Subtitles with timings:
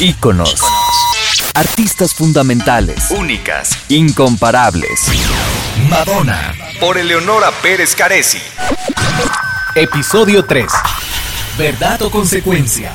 [0.00, 0.54] Íconos.
[1.54, 3.10] Artistas fundamentales.
[3.10, 3.76] Únicas.
[3.90, 4.98] Incomparables.
[5.90, 6.54] Madonna.
[6.80, 8.38] Por Eleonora Pérez Caresi.
[9.74, 10.72] Episodio 3.
[11.58, 12.92] ¿Verdad o consecuencia?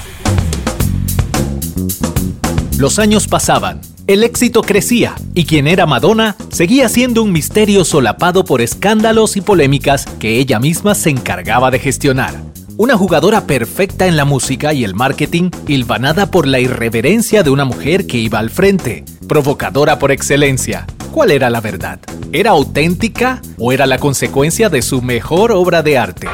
[2.79, 8.45] Los años pasaban, el éxito crecía y quien era Madonna seguía siendo un misterio solapado
[8.45, 12.33] por escándalos y polémicas que ella misma se encargaba de gestionar.
[12.77, 17.63] Una jugadora perfecta en la música y el marketing, hilvanada por la irreverencia de una
[17.63, 20.85] mujer que iba al frente, provocadora por excelencia.
[21.13, 22.01] ¿Cuál era la verdad?
[22.33, 26.27] ¿Era auténtica o era la consecuencia de su mejor obra de arte?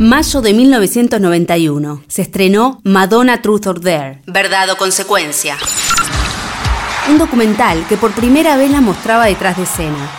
[0.00, 2.02] Mayo de 1991.
[2.08, 4.20] Se estrenó Madonna Truth or Dare.
[4.26, 5.56] Verdad o consecuencia.
[7.08, 10.10] Un documental que por primera vez la mostraba detrás de escena.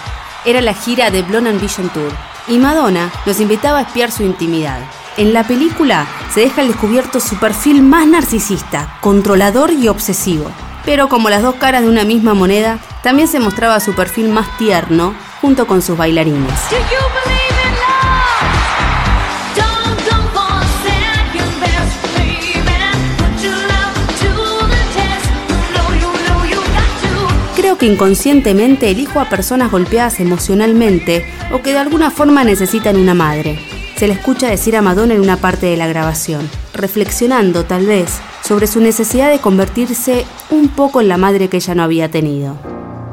[0.46, 2.14] Era la gira de Blonde Ambition Tour
[2.48, 4.80] y Madonna nos invitaba a espiar su intimidad.
[5.16, 10.50] En la película se deja al descubierto su perfil más narcisista, controlador y obsesivo.
[10.86, 14.58] Pero como las dos caras de una misma moneda, también se mostraba su perfil más
[14.58, 16.52] tierno junto con sus bailarines.
[27.56, 33.14] Creo que inconscientemente elijo a personas golpeadas emocionalmente o que de alguna forma necesitan una
[33.14, 33.73] madre.
[34.04, 38.20] Se le escucha decir a Madonna en una parte de la grabación, reflexionando tal vez
[38.44, 42.58] sobre su necesidad de convertirse un poco en la madre que ella no había tenido.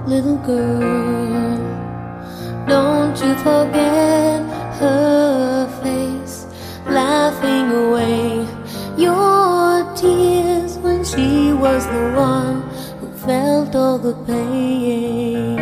[0.08, 1.60] Little girl,
[2.66, 4.42] don't you forget
[4.80, 6.48] her face,
[6.90, 8.44] laughing away
[8.98, 12.64] your tears when she was the one
[13.00, 15.56] who felt all the pain.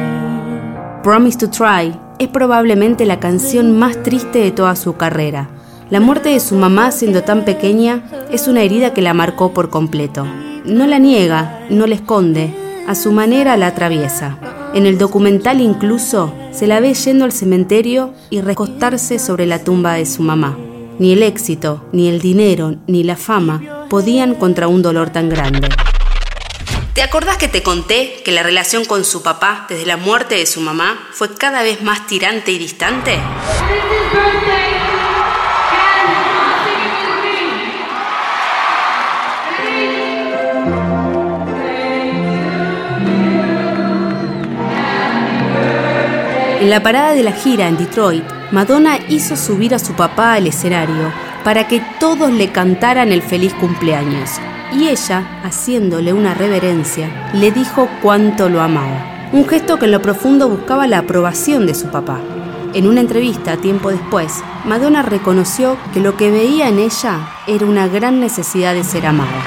[1.02, 5.48] Promise to Try es probablemente la canción más triste de toda su carrera.
[5.90, 9.70] La muerte de su mamá siendo tan pequeña es una herida que la marcó por
[9.70, 10.26] completo.
[10.64, 12.52] No la niega, no la esconde,
[12.86, 14.38] a su manera la atraviesa.
[14.74, 19.94] En el documental incluso se la ve yendo al cementerio y recostarse sobre la tumba
[19.94, 20.58] de su mamá.
[20.98, 25.68] Ni el éxito, ni el dinero, ni la fama podían contra un dolor tan grande.
[26.98, 30.46] ¿Te acordás que te conté que la relación con su papá desde la muerte de
[30.46, 33.20] su mamá fue cada vez más tirante y distante?
[46.60, 50.48] En la parada de la gira en Detroit, Madonna hizo subir a su papá al
[50.48, 51.12] escenario
[51.44, 54.40] para que todos le cantaran el feliz cumpleaños
[54.72, 59.30] y ella, haciéndole una reverencia, le dijo cuánto lo amaba.
[59.32, 62.20] Un gesto que en lo profundo buscaba la aprobación de su papá.
[62.74, 64.32] En una entrevista tiempo después,
[64.64, 69.42] Madonna reconoció que lo que veía en ella era una gran necesidad de ser amada.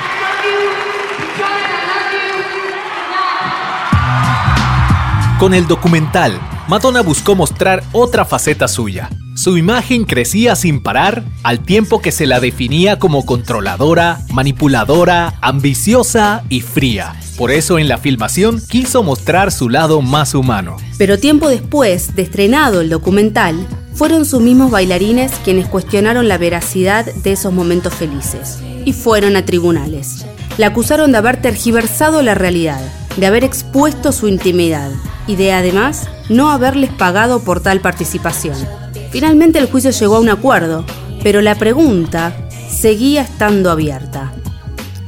[5.39, 11.61] Con el documental, Madonna buscó mostrar otra faceta suya, su imagen crecía sin parar al
[11.61, 17.15] tiempo que se la definía como controladora, manipuladora, ambiciosa y fría.
[17.37, 20.77] Por eso en la filmación quiso mostrar su lado más humano.
[20.97, 27.05] Pero tiempo después de estrenado el documental, fueron sus mismos bailarines quienes cuestionaron la veracidad
[27.05, 30.25] de esos momentos felices y fueron a tribunales.
[30.57, 32.81] La acusaron de haber tergiversado la realidad,
[33.17, 34.91] de haber expuesto su intimidad
[35.27, 38.80] y de además no haberles pagado por tal participación.
[39.11, 40.85] Finalmente el juicio llegó a un acuerdo,
[41.21, 42.33] pero la pregunta
[42.69, 44.33] seguía estando abierta.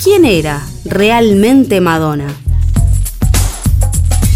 [0.03, 2.27] ¿Quién era realmente Madonna?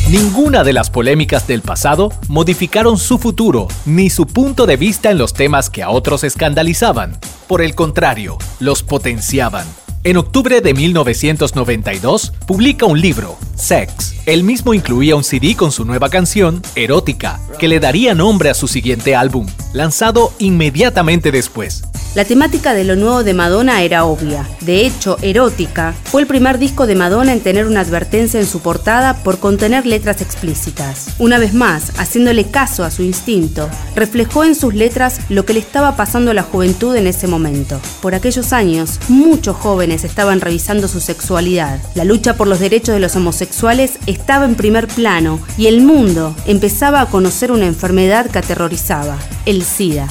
[0.10, 5.18] Ninguna de las polémicas del pasado modificaron su futuro ni su punto de vista en
[5.18, 7.20] los temas que a otros escandalizaban.
[7.48, 9.68] Por el contrario, los potenciaban.
[10.08, 14.16] En octubre de 1992 publica un libro, Sex.
[14.26, 18.54] El mismo incluía un CD con su nueva canción, Erótica, que le daría nombre a
[18.54, 21.84] su siguiente álbum, lanzado inmediatamente después.
[22.18, 24.50] La temática de lo nuevo de Madonna era obvia.
[24.62, 28.60] De hecho, Erótica fue el primer disco de Madonna en tener una advertencia en su
[28.60, 31.14] portada por contener letras explícitas.
[31.20, 35.60] Una vez más, haciéndole caso a su instinto, reflejó en sus letras lo que le
[35.60, 37.80] estaba pasando a la juventud en ese momento.
[38.02, 41.80] Por aquellos años, muchos jóvenes estaban revisando su sexualidad.
[41.94, 46.36] La lucha por los derechos de los homosexuales estaba en primer plano y el mundo
[46.48, 50.08] empezaba a conocer una enfermedad que aterrorizaba, el SIDA.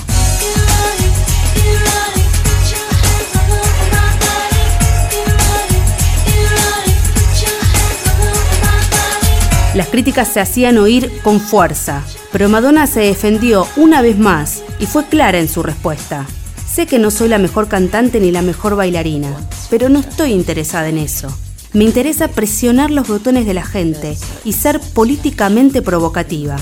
[9.77, 12.03] Las críticas se hacían oír con fuerza,
[12.33, 16.25] pero Madonna se defendió una vez más y fue clara en su respuesta.
[16.67, 19.37] Sé que no soy la mejor cantante ni la mejor bailarina,
[19.69, 21.29] pero no estoy interesada en eso.
[21.75, 26.57] Me interesa presionar los botones de la gente y ser políticamente provocativa.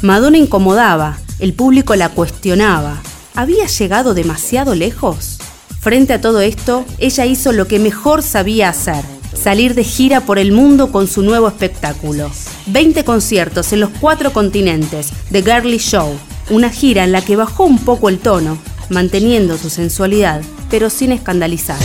[0.00, 3.02] Madonna incomodaba, el público la cuestionaba.
[3.34, 5.40] ¿Había llegado demasiado lejos?
[5.80, 9.04] Frente a todo esto, ella hizo lo que mejor sabía hacer,
[9.34, 12.30] salir de gira por el mundo con su nuevo espectáculo.
[12.66, 16.18] 20 conciertos en los cuatro continentes, The Girly Show,
[16.50, 21.12] una gira en la que bajó un poco el tono, manteniendo su sensualidad, pero sin
[21.12, 21.78] escandalizar.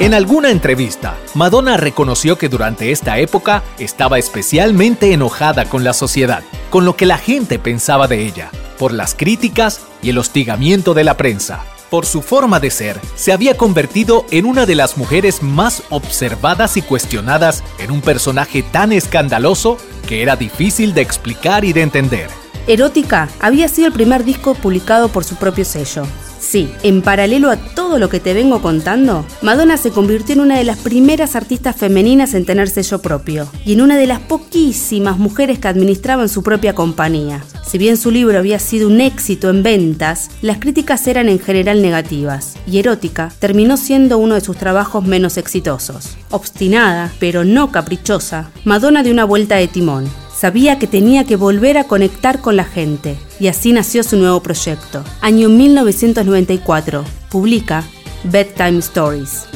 [0.00, 6.42] En alguna entrevista, Madonna reconoció que durante esta época estaba especialmente enojada con la sociedad,
[6.70, 11.04] con lo que la gente pensaba de ella, por las críticas y el hostigamiento de
[11.04, 15.42] la prensa por su forma de ser, se había convertido en una de las mujeres
[15.42, 19.76] más observadas y cuestionadas en un personaje tan escandaloso
[20.08, 22.30] que era difícil de explicar y de entender.
[22.66, 26.04] Erótica había sido el primer disco publicado por su propio sello,
[26.42, 30.58] Sí, en paralelo a todo lo que te vengo contando, Madonna se convirtió en una
[30.58, 35.18] de las primeras artistas femeninas en tener sello propio y en una de las poquísimas
[35.18, 37.44] mujeres que administraban su propia compañía.
[37.64, 41.80] Si bien su libro había sido un éxito en ventas, las críticas eran en general
[41.80, 46.16] negativas y Erótica terminó siendo uno de sus trabajos menos exitosos.
[46.30, 50.10] Obstinada, pero no caprichosa, Madonna dio una vuelta de timón
[50.42, 54.40] Sabía que tenía que volver a conectar con la gente y así nació su nuevo
[54.40, 55.02] proyecto.
[55.20, 57.04] Año 1994.
[57.28, 57.82] Publica
[58.22, 59.48] Bedtime Stories.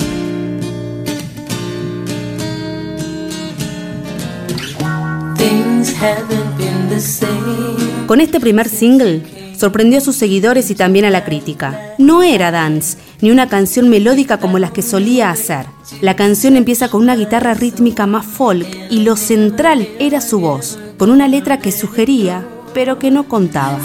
[8.08, 9.22] Con este primer single,
[9.56, 11.94] sorprendió a sus seguidores y también a la crítica.
[11.96, 15.66] No era dance, ni una canción melódica como las que solía hacer.
[16.00, 20.76] La canción empieza con una guitarra rítmica más folk y lo central era su voz,
[20.98, 22.44] con una letra que sugería,
[22.76, 23.78] pero que no contaba.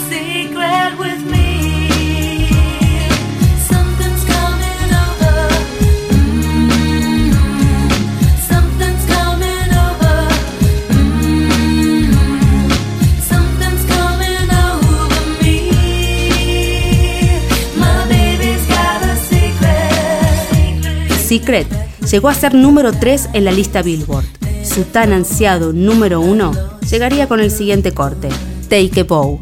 [21.26, 21.66] Secret
[22.10, 24.26] llegó a ser número 3 en la lista Billboard.
[24.62, 26.52] Su tan ansiado número 1
[26.90, 28.28] llegaría con el siguiente corte,
[28.72, 29.38] Take a Bow.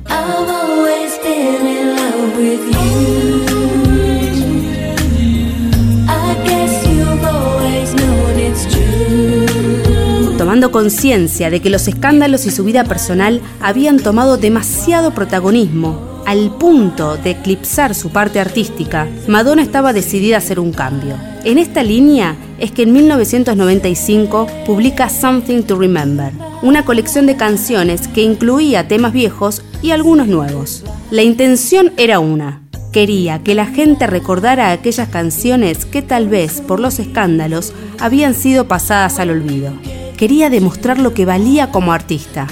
[10.37, 16.51] tomando conciencia de que los escándalos y su vida personal habían tomado demasiado protagonismo al
[16.57, 21.30] punto de eclipsar su parte artística, Madonna estaba decidida a hacer un cambio.
[21.43, 26.33] En esta línea es que en 1995 publica Something to Remember,
[26.63, 30.85] una colección de canciones que incluía temas viejos y algunos nuevos.
[31.11, 36.79] La intención era una, quería que la gente recordara aquellas canciones que tal vez por
[36.79, 39.73] los escándalos habían sido pasadas al olvido.
[40.19, 42.49] Quería demostrar lo que valía como artista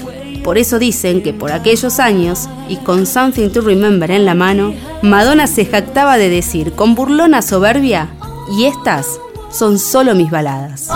[0.49, 4.73] por eso dicen que por aquellos años, y con Something to Remember en la mano,
[5.01, 8.09] Madonna se jactaba de decir con burlona soberbia,
[8.49, 9.19] y estas
[9.51, 10.89] son solo mis baladas.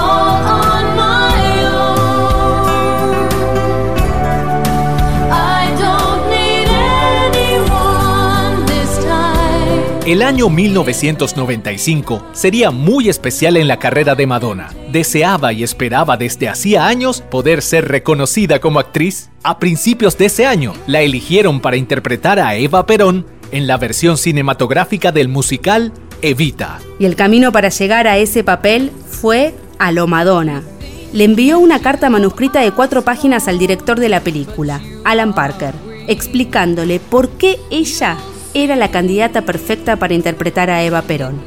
[10.06, 14.70] El año 1995 sería muy especial en la carrera de Madonna.
[14.92, 19.30] Deseaba y esperaba desde hacía años poder ser reconocida como actriz.
[19.44, 24.18] A principios de ese año la eligieron para interpretar a Eva Perón en la versión
[24.18, 26.80] cinematográfica del musical Evita.
[26.98, 30.64] Y el camino para llegar a ese papel fue a lo Madonna.
[31.12, 35.76] Le envió una carta manuscrita de cuatro páginas al director de la película, Alan Parker,
[36.08, 38.18] explicándole por qué ella
[38.54, 41.42] era la candidata perfecta para interpretar a Eva Perón.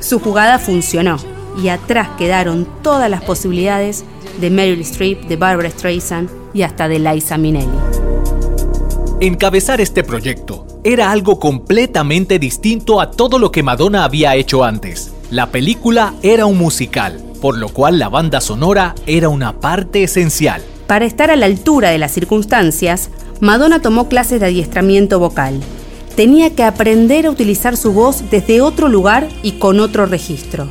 [0.00, 1.16] Su jugada funcionó
[1.62, 4.04] y atrás quedaron todas las posibilidades
[4.40, 8.35] de Meryl Streep, de Barbara Streisand y hasta de Liza Minnelli.
[9.20, 15.12] Encabezar este proyecto era algo completamente distinto a todo lo que Madonna había hecho antes.
[15.30, 20.62] La película era un musical, por lo cual la banda sonora era una parte esencial.
[20.86, 25.60] Para estar a la altura de las circunstancias, Madonna tomó clases de adiestramiento vocal
[26.16, 30.68] tenía que aprender a utilizar su voz desde otro lugar y con otro registro.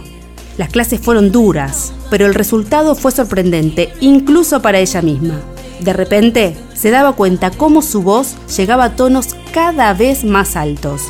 [0.57, 5.39] Las clases fueron duras, pero el resultado fue sorprendente, incluso para ella misma.
[5.79, 11.01] De repente, se daba cuenta cómo su voz llegaba a tonos cada vez más altos.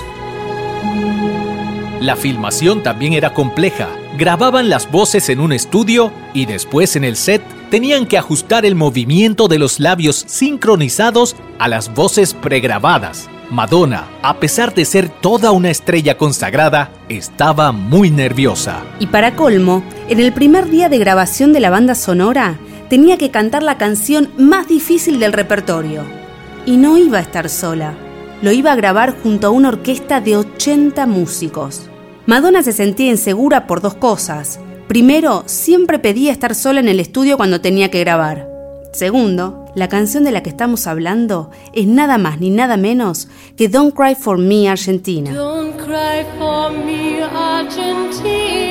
[2.02, 3.88] La filmación también era compleja.
[4.18, 8.76] Grababan las voces en un estudio y después en el set tenían que ajustar el
[8.76, 15.52] movimiento de los labios sincronizados a las voces pregrabadas Madonna, a pesar de ser toda
[15.52, 18.84] una estrella consagrada, estaba muy nerviosa.
[19.00, 22.58] Y para colmo, en el primer día de grabación de la banda sonora,
[22.90, 26.04] tenía que cantar la canción más difícil del repertorio.
[26.66, 27.94] Y no iba a estar sola,
[28.42, 31.90] lo iba a grabar junto a una orquesta de 80 músicos.
[32.26, 34.60] Madonna se sentía insegura por dos cosas.
[34.88, 38.48] Primero, siempre pedía estar sola en el estudio cuando tenía que grabar.
[38.94, 43.28] Segundo, la canción de la que estamos hablando es nada más ni nada menos
[43.58, 45.34] que Don't Cry for Me Argentina.
[45.34, 48.66] Don't cry for me Argentina.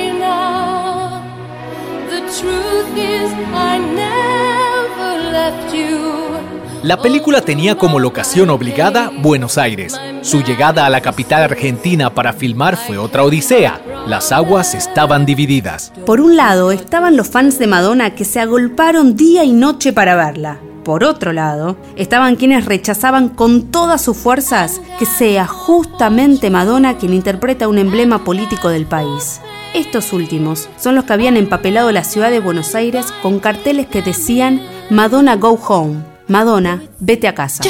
[6.83, 9.99] La película tenía como locación obligada Buenos Aires.
[10.21, 13.81] Su llegada a la capital argentina para filmar fue otra odisea.
[14.05, 15.91] Las aguas estaban divididas.
[16.05, 20.15] Por un lado estaban los fans de Madonna que se agolparon día y noche para
[20.15, 20.59] verla.
[20.83, 27.15] Por otro lado, estaban quienes rechazaban con todas sus fuerzas que sea justamente Madonna quien
[27.15, 29.41] interpreta un emblema político del país.
[29.75, 34.01] Estos últimos son los que habían empapelado la ciudad de Buenos Aires con carteles que
[34.01, 37.63] decían Madonna Go Home Madonna, vete a casa.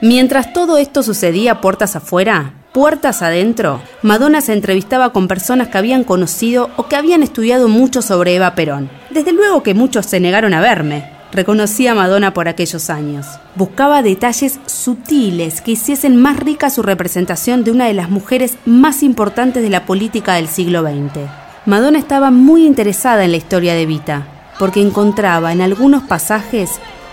[0.00, 6.04] Mientras todo esto sucedía puertas afuera, puertas adentro, Madonna se entrevistaba con personas que habían
[6.04, 8.88] conocido o que habían estudiado mucho sobre Eva Perón.
[9.10, 11.11] Desde luego que muchos se negaron a verme.
[11.32, 13.26] Reconocía a Madonna por aquellos años.
[13.54, 19.02] Buscaba detalles sutiles que hiciesen más rica su representación de una de las mujeres más
[19.02, 21.30] importantes de la política del siglo XX.
[21.64, 24.26] Madonna estaba muy interesada en la historia de Vita,
[24.58, 26.72] porque encontraba en algunos pasajes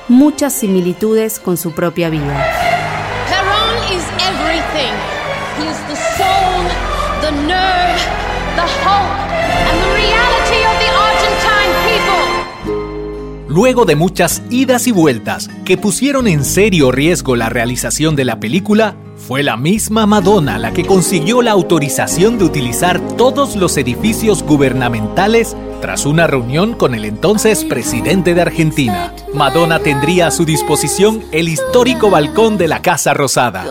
[0.10, 2.46] muchas similitudes con su propia vida.
[13.50, 18.39] Luego de muchas idas y vueltas que pusieron en serio riesgo la realización de la
[18.39, 24.44] película, fue la misma Madonna la que consiguió la autorización de utilizar todos los edificios
[24.44, 29.15] gubernamentales tras una reunión con el entonces presidente de Argentina.
[29.34, 33.65] Madonna tendría a su disposición el histórico balcón de la Casa Rosada.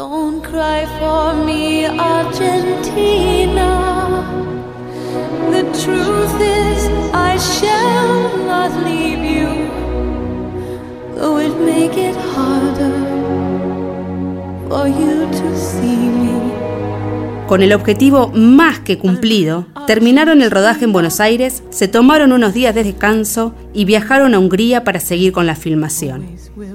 [17.49, 22.52] Con el objetivo más que cumplido, terminaron el rodaje en Buenos Aires, se tomaron unos
[22.52, 26.26] días de descanso y viajaron a Hungría para seguir con la filmación.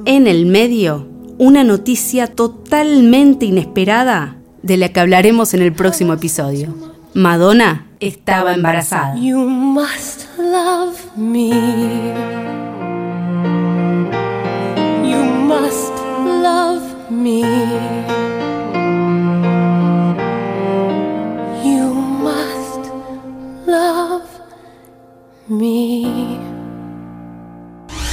[0.06, 6.74] En el medio, una noticia totalmente inesperada de la que hablaremos en el próximo episodio.
[7.14, 9.16] Madonna estaba embarazada.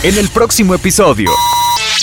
[0.02, 1.30] En el próximo episodio.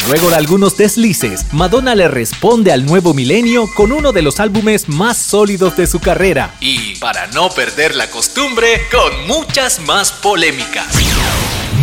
[0.09, 4.89] Luego de algunos deslices, Madonna le responde al nuevo milenio con uno de los álbumes
[4.89, 6.55] más sólidos de su carrera.
[6.59, 10.87] Y para no perder la costumbre, con muchas más polémicas.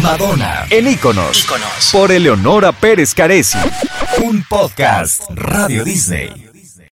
[0.03, 1.47] Madonna en Iconos
[1.91, 3.57] por Eleonora Pérez Caresi.
[4.27, 6.44] Un podcast Radio Disney.